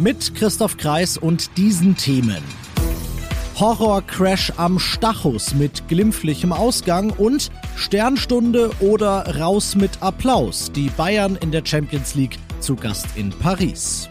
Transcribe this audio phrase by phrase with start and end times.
[0.00, 2.42] Mit Christoph Kreis und diesen Themen.
[3.58, 10.70] Horrorcrash am Stachus mit glimpflichem Ausgang und Sternstunde oder raus mit Applaus.
[10.70, 14.08] Die Bayern in der Champions League zu Gast in Paris.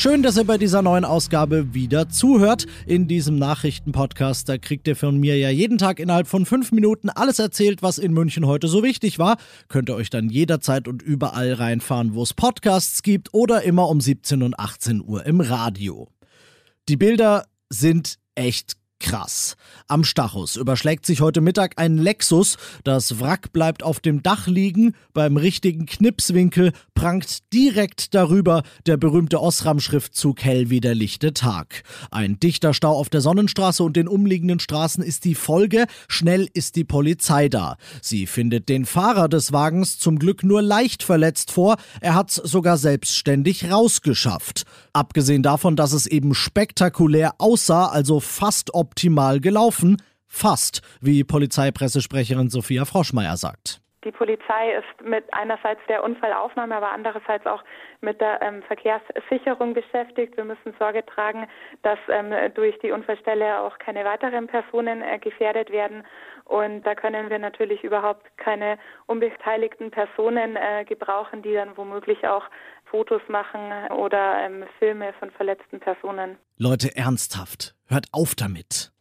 [0.00, 2.66] Schön, dass ihr bei dieser neuen Ausgabe wieder zuhört.
[2.86, 7.10] In diesem Nachrichtenpodcast, da kriegt ihr von mir ja jeden Tag innerhalb von fünf Minuten
[7.10, 9.36] alles erzählt, was in München heute so wichtig war.
[9.68, 14.00] Könnt ihr euch dann jederzeit und überall reinfahren, wo es Podcasts gibt oder immer um
[14.00, 16.08] 17 und 18 Uhr im Radio.
[16.88, 19.56] Die Bilder sind echt Krass.
[19.88, 22.58] Am Stachus überschlägt sich heute Mittag ein Lexus.
[22.84, 24.94] Das Wrack bleibt auf dem Dach liegen.
[25.14, 31.82] Beim richtigen Knipswinkel prangt direkt darüber der berühmte Osram-Schriftzug Hell wie der lichte Tag.
[32.10, 35.86] Ein dichter Stau auf der Sonnenstraße und den umliegenden Straßen ist die Folge.
[36.06, 37.78] Schnell ist die Polizei da.
[38.02, 41.78] Sie findet den Fahrer des Wagens zum Glück nur leicht verletzt vor.
[42.02, 44.64] Er hat's sogar selbstständig rausgeschafft.
[44.92, 49.96] Abgesehen davon, dass es eben spektakulär aussah, also fast ob optimal gelaufen.
[50.26, 53.80] Fast, wie Polizeipressesprecherin Sophia Froschmeier sagt.
[54.04, 57.62] Die Polizei ist mit einerseits der Unfallaufnahme, aber andererseits auch
[58.00, 60.38] mit der ähm, Verkehrssicherung beschäftigt.
[60.38, 61.46] Wir müssen Sorge tragen,
[61.82, 66.04] dass ähm, durch die Unfallstelle auch keine weiteren Personen äh, gefährdet werden.
[66.46, 72.44] Und da können wir natürlich überhaupt keine unbeteiligten Personen äh, gebrauchen, die dann womöglich auch
[72.90, 73.60] Fotos machen
[73.96, 76.36] oder ähm, Filme von verletzten Personen.
[76.56, 78.92] Leute, ernsthaft, hört auf damit.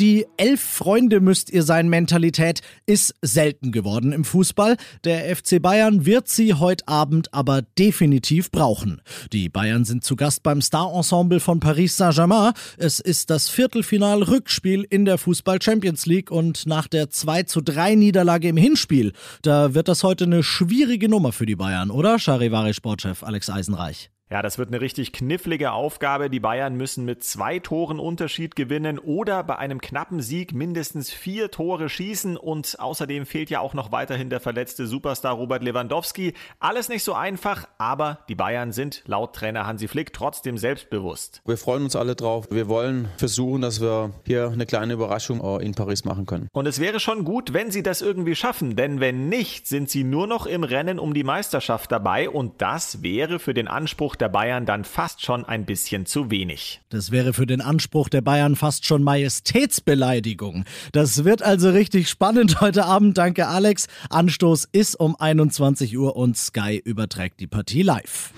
[0.00, 4.76] Die elf Freunde müsst ihr sein Mentalität ist selten geworden im Fußball.
[5.02, 9.02] Der FC Bayern wird sie heute Abend aber definitiv brauchen.
[9.32, 12.52] Die Bayern sind zu Gast beim Star-Ensemble von Paris Saint-Germain.
[12.76, 17.96] Es ist das Viertelfinal-Rückspiel in der Fußball Champions League und nach der 2 zu 3
[17.96, 19.12] Niederlage im Hinspiel,
[19.42, 22.20] da wird das heute eine schwierige Nummer für die Bayern, oder?
[22.20, 24.10] Charivari-Sportchef Alex Eisenreich.
[24.30, 26.28] Ja, das wird eine richtig knifflige Aufgabe.
[26.28, 31.50] Die Bayern müssen mit zwei Toren Unterschied gewinnen oder bei einem knappen Sieg mindestens vier
[31.50, 32.36] Tore schießen.
[32.36, 36.34] Und außerdem fehlt ja auch noch weiterhin der verletzte Superstar Robert Lewandowski.
[36.60, 41.40] Alles nicht so einfach, aber die Bayern sind laut Trainer Hansi Flick trotzdem selbstbewusst.
[41.46, 42.48] Wir freuen uns alle drauf.
[42.50, 46.48] Wir wollen versuchen, dass wir hier eine kleine Überraschung in Paris machen können.
[46.52, 50.04] Und es wäre schon gut, wenn sie das irgendwie schaffen, denn wenn nicht, sind sie
[50.04, 54.28] nur noch im Rennen um die Meisterschaft dabei und das wäre für den Anspruch der
[54.28, 56.80] Bayern dann fast schon ein bisschen zu wenig.
[56.88, 60.64] Das wäre für den Anspruch der Bayern fast schon Majestätsbeleidigung.
[60.92, 63.18] Das wird also richtig spannend heute Abend.
[63.18, 63.86] Danke, Alex.
[64.10, 68.32] Anstoß ist um 21 Uhr und Sky überträgt die Partie live.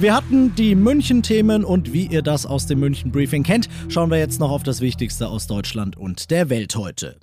[0.00, 4.40] Wir hatten die München-Themen und wie ihr das aus dem München-Briefing kennt, schauen wir jetzt
[4.40, 7.20] noch auf das Wichtigste aus Deutschland und der Welt heute.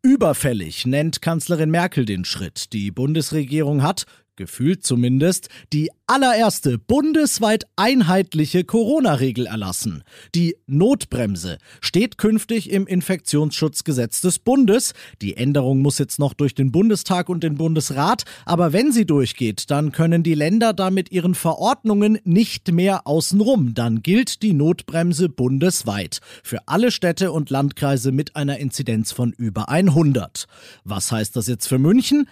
[0.00, 2.72] Überfällig nennt Kanzlerin Merkel den Schritt.
[2.74, 4.04] Die Bundesregierung hat,
[4.36, 10.02] gefühlt zumindest, die allererste bundesweit einheitliche Corona-Regel erlassen.
[10.34, 14.92] Die Notbremse steht künftig im Infektionsschutzgesetz des Bundes.
[15.22, 19.70] Die Änderung muss jetzt noch durch den Bundestag und den Bundesrat, aber wenn sie durchgeht,
[19.70, 23.74] dann können die Länder damit ihren Verordnungen nicht mehr außenrum.
[23.74, 29.68] Dann gilt die Notbremse bundesweit für alle Städte und Landkreise mit einer Inzidenz von über
[29.68, 30.46] 100.
[30.84, 32.28] Was heißt das jetzt für München?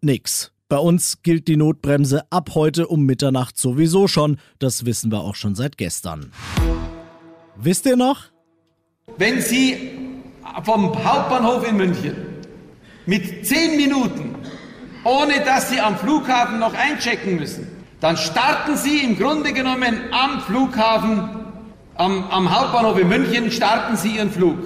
[0.00, 0.55] Nix.
[0.68, 4.38] Bei uns gilt die Notbremse ab heute um Mitternacht sowieso schon.
[4.58, 6.32] Das wissen wir auch schon seit gestern.
[7.54, 8.24] Wisst ihr noch?
[9.16, 9.92] Wenn Sie
[10.64, 12.16] vom Hauptbahnhof in München
[13.06, 14.34] mit zehn Minuten,
[15.04, 17.68] ohne dass Sie am Flughafen noch einchecken müssen,
[18.00, 21.28] dann starten Sie im Grunde genommen am Flughafen,
[21.94, 24.58] am, am Hauptbahnhof in München, starten Sie Ihren Flug.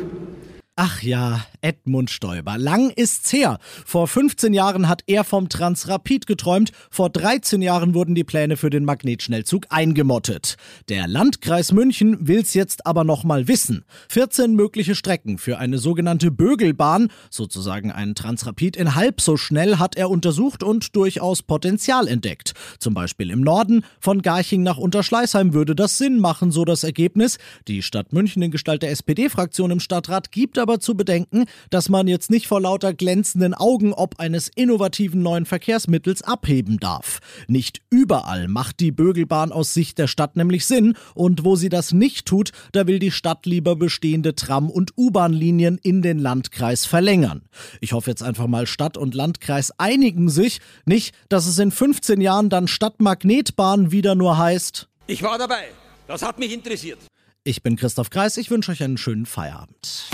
[0.76, 2.58] Ach ja, Edmund Stoiber.
[2.58, 3.58] Lang ist's her.
[3.84, 6.72] Vor 15 Jahren hat er vom Transrapid geträumt.
[6.90, 10.56] Vor 13 Jahren wurden die Pläne für den Magnetschnellzug eingemottet.
[10.88, 13.84] Der Landkreis München will's jetzt aber noch mal wissen.
[14.08, 19.96] 14 mögliche Strecken für eine sogenannte Bögelbahn, sozusagen ein Transrapid in halb so schnell, hat
[19.96, 22.54] er untersucht und durchaus Potenzial entdeckt.
[22.78, 27.38] Zum Beispiel im Norden, von Garching nach Unterschleißheim würde das Sinn machen, so das Ergebnis.
[27.68, 32.08] Die Stadt München in Gestalt der SPD-Fraktion im Stadtrat gibt aber zu bedenken, dass man
[32.08, 37.20] jetzt nicht vor lauter glänzenden Augen ob eines innovativen neuen Verkehrsmittels abheben darf.
[37.48, 41.92] Nicht überall macht die Bögelbahn aus Sicht der Stadt nämlich Sinn und wo sie das
[41.92, 47.42] nicht tut, da will die Stadt lieber bestehende Tram- und U-Bahn-Linien in den Landkreis verlängern.
[47.80, 52.20] Ich hoffe jetzt einfach mal, Stadt und Landkreis einigen sich, nicht, dass es in 15
[52.20, 54.88] Jahren dann Stadtmagnetbahn wieder nur heißt.
[55.06, 55.68] Ich war dabei.
[56.06, 56.98] Das hat mich interessiert.
[57.44, 60.10] Ich bin Christoph Kreis, ich wünsche euch einen schönen Feierabend.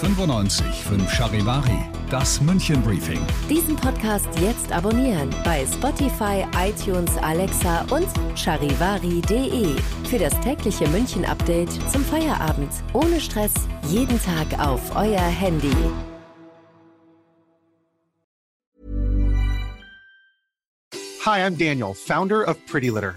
[0.00, 1.78] 95 5 Charivari,
[2.08, 3.20] das München Briefing.
[3.50, 8.06] Diesen Podcast jetzt abonnieren bei Spotify, iTunes, Alexa und
[8.36, 9.74] charivari.de.
[10.08, 12.70] Für das tägliche München Update zum Feierabend.
[12.92, 13.52] Ohne Stress,
[13.88, 15.74] jeden Tag auf euer Handy.
[21.24, 23.16] Hi, I'm Daniel, founder of Pretty Litter.